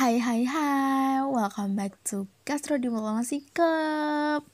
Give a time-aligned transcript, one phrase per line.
[0.00, 4.48] Hai hai hai, welcome back to Gastro Diplomasi Club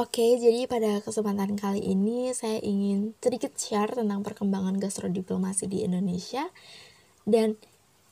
[0.00, 6.48] Oke, jadi pada kesempatan kali ini saya ingin sedikit share tentang perkembangan gastrodiplomasi di Indonesia
[7.28, 7.60] dan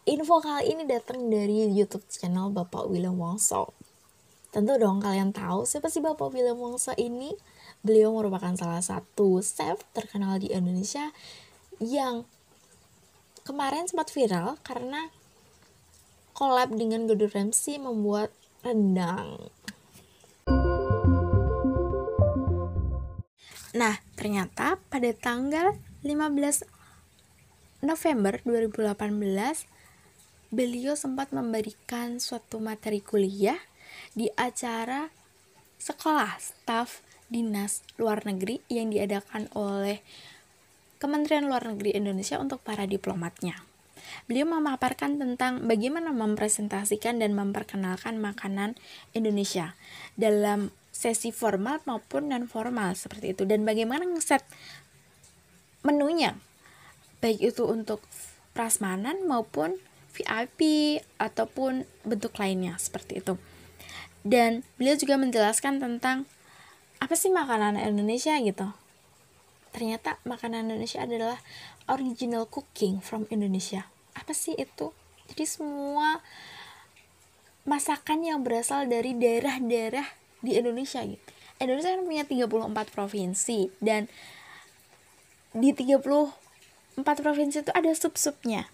[0.04, 3.72] info kali ini datang dari YouTube channel Bapak William Wongso.
[4.52, 7.32] Tentu dong kalian tahu siapa sih Bapak William Wongso ini?
[7.80, 11.08] Beliau merupakan salah satu chef terkenal di Indonesia
[11.80, 12.28] yang
[13.50, 15.10] kemarin sempat viral karena
[16.38, 18.30] collab dengan Gordon Ramsay membuat
[18.62, 19.50] rendang.
[23.74, 25.74] Nah, ternyata pada tanggal
[26.06, 26.62] 15
[27.82, 29.66] November 2018
[30.54, 33.58] beliau sempat memberikan suatu materi kuliah
[34.14, 35.10] di acara
[35.82, 40.02] sekolah staf dinas luar negeri yang diadakan oleh
[41.00, 43.56] Kementerian Luar Negeri Indonesia untuk para diplomatnya.
[44.28, 48.76] Beliau memaparkan tentang bagaimana mempresentasikan dan memperkenalkan makanan
[49.16, 49.72] Indonesia
[50.20, 54.44] dalam sesi formal maupun non formal seperti itu dan bagaimana ngeset
[55.80, 56.36] menunya
[57.24, 58.04] baik itu untuk
[58.52, 59.80] prasmanan maupun
[60.12, 63.40] VIP ataupun bentuk lainnya seperti itu.
[64.20, 66.28] Dan beliau juga menjelaskan tentang
[67.00, 68.68] apa sih makanan Indonesia gitu
[69.70, 71.38] ternyata makanan Indonesia adalah
[71.90, 73.86] original cooking from Indonesia.
[74.14, 74.94] Apa sih itu?
[75.30, 76.22] Jadi semua
[77.66, 80.06] masakan yang berasal dari daerah-daerah
[80.42, 81.28] di Indonesia gitu.
[81.60, 84.08] Indonesia kan punya 34 provinsi dan
[85.52, 86.34] di 34
[87.04, 88.64] provinsi itu ada sub-subnya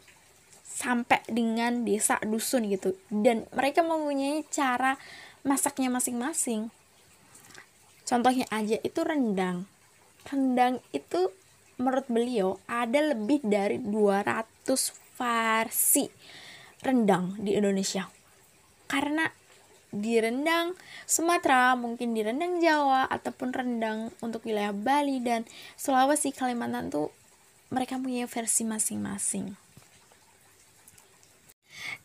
[0.62, 2.94] sampai dengan desa dusun gitu.
[3.10, 5.00] Dan mereka mempunyai cara
[5.42, 6.70] masaknya masing-masing.
[8.06, 9.66] Contohnya aja itu rendang
[10.26, 11.30] rendang itu
[11.76, 14.66] menurut beliau ada lebih dari 200
[15.16, 16.08] versi
[16.82, 18.08] rendang di Indonesia
[18.86, 19.26] karena
[19.96, 20.76] di rendang
[21.08, 25.48] Sumatera, mungkin di rendang Jawa ataupun rendang untuk wilayah Bali dan
[25.78, 27.14] Sulawesi, Kalimantan tuh
[27.72, 29.56] mereka punya versi masing-masing.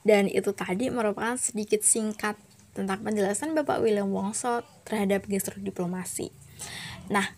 [0.05, 2.37] Dan itu tadi merupakan sedikit singkat
[2.71, 6.31] tentang penjelasan Bapak William Wongso terhadap gestur diplomasi.
[7.11, 7.35] Nah,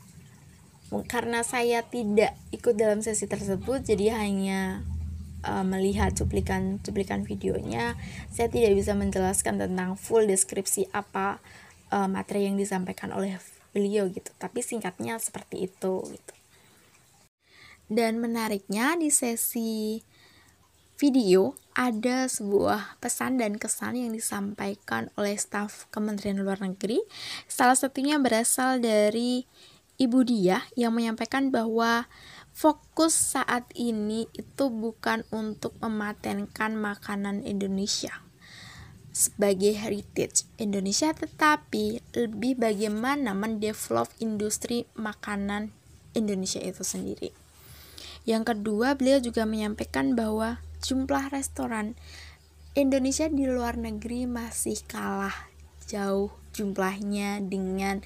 [1.01, 4.85] karena saya tidak ikut dalam sesi tersebut jadi hanya
[5.41, 7.97] uh, melihat cuplikan-cuplikan videonya
[8.29, 11.41] saya tidak bisa menjelaskan tentang full deskripsi apa
[11.89, 13.41] uh, materi yang disampaikan oleh
[13.73, 14.29] beliau gitu.
[14.37, 16.33] Tapi singkatnya seperti itu gitu.
[17.89, 19.99] Dan menariknya di sesi
[20.97, 27.01] video ada sebuah pesan dan kesan yang disampaikan oleh staf Kementerian Luar Negeri.
[27.49, 29.43] Salah satunya berasal dari
[30.01, 32.09] Ibu Dia yang menyampaikan bahwa
[32.53, 38.23] fokus saat ini itu bukan untuk mematenkan makanan Indonesia
[39.13, 45.69] sebagai heritage Indonesia tetapi lebih bagaimana mendevelop industri makanan
[46.17, 47.29] Indonesia itu sendiri.
[48.25, 51.93] Yang kedua, beliau juga menyampaikan bahwa jumlah restoran
[52.73, 55.53] Indonesia di luar negeri masih kalah
[55.85, 58.01] jauh jumlahnya dengan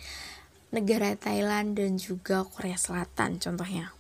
[0.71, 3.95] negara Thailand dan juga Korea Selatan contohnya.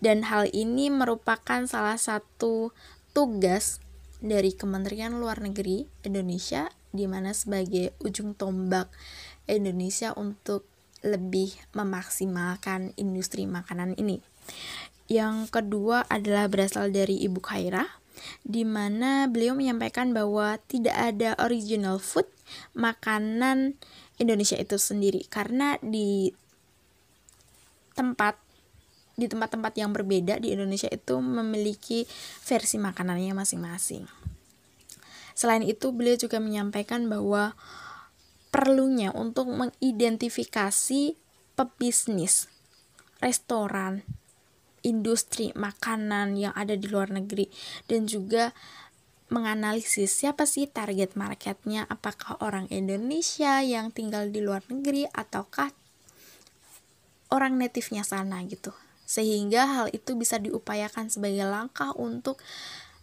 [0.00, 2.72] Dan hal ini merupakan salah satu
[3.12, 3.84] tugas
[4.20, 8.88] dari Kementerian Luar Negeri Indonesia di mana sebagai ujung tombak
[9.44, 10.64] Indonesia untuk
[11.00, 14.20] lebih memaksimalkan industri makanan ini.
[15.10, 17.84] Yang kedua adalah berasal dari Ibu Khaira
[18.44, 22.28] di mana beliau menyampaikan bahwa tidak ada original food
[22.76, 23.80] makanan
[24.20, 26.28] Indonesia itu sendiri karena di
[27.96, 28.36] tempat
[29.16, 32.08] di tempat-tempat yang berbeda di Indonesia itu memiliki
[32.40, 34.08] versi makanannya masing-masing.
[35.36, 37.52] Selain itu, beliau juga menyampaikan bahwa
[38.48, 41.16] perlunya untuk mengidentifikasi
[41.52, 42.48] pebisnis,
[43.20, 44.04] restoran,
[44.80, 47.52] industri makanan yang ada di luar negeri
[47.84, 48.56] dan juga
[49.30, 55.70] menganalisis siapa sih target marketnya, apakah orang Indonesia yang tinggal di luar negeri ataukah
[57.30, 58.74] orang native-nya sana gitu.
[59.06, 62.42] Sehingga hal itu bisa diupayakan sebagai langkah untuk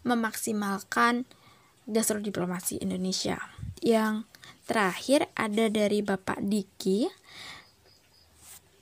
[0.04, 1.28] memaksimalkan
[1.88, 3.40] gastrodiplomasi Indonesia.
[3.80, 4.28] Yang
[4.68, 7.08] terakhir ada dari Bapak Diki.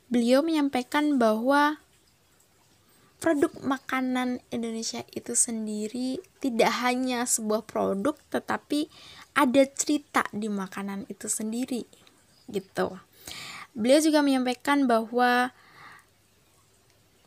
[0.09, 1.81] Beliau menyampaikan bahwa
[3.25, 8.86] produk makanan Indonesia itu sendiri tidak hanya sebuah produk tetapi
[9.33, 11.89] ada cerita di makanan itu sendiri
[12.45, 13.01] gitu.
[13.74, 15.50] Beliau juga menyampaikan bahwa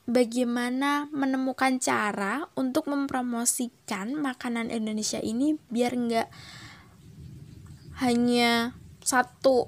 [0.06, 6.28] bagaimana menemukan cara untuk mempromosikan makanan Indonesia ini biar nggak
[8.06, 8.70] hanya
[9.02, 9.66] satu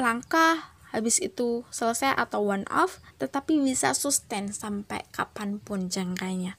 [0.00, 6.56] langkah habis itu selesai atau one off tetapi bisa sustain sampai kapan pun jangkanya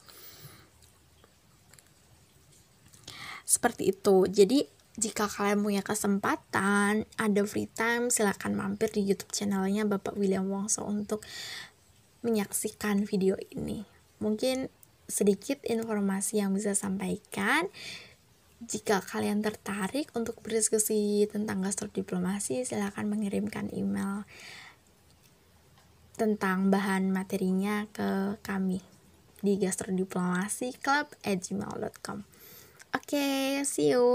[3.48, 4.28] seperti itu.
[4.28, 4.68] Jadi
[5.00, 10.83] jika kalian punya kesempatan ada free time silahkan mampir di YouTube channelnya Bapak William Wongso
[10.83, 11.24] untuk
[12.28, 13.88] menyaksikan video ini.
[14.19, 14.68] Mungkin
[15.07, 17.72] sedikit informasi yang bisa sampaikan
[18.63, 24.25] jika kalian tertarik untuk berdiskusi tentang gastrodiplomasi silahkan mengirimkan email
[26.18, 28.81] tentang bahan materinya ke kami
[29.45, 32.25] di gastrodiplomasi club at gmail.com
[32.98, 34.07] Oke, okay, see you.